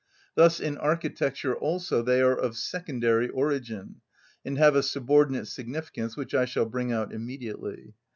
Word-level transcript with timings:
Thus 0.33 0.59
in 0.59 0.79
architecture 0.79 1.55
also 1.55 2.01
they 2.01 2.23
are 2.23 2.35
of 2.35 2.57
secondary 2.57 3.29
origin, 3.29 4.01
and 4.43 4.57
have 4.57 4.75
a 4.75 4.81
subordinate 4.81 5.45
significance, 5.45 6.17
which 6.17 6.33
I 6.33 6.45
shall 6.45 6.65
bring 6.65 6.91
out 6.91 7.13
immediately. 7.13 7.93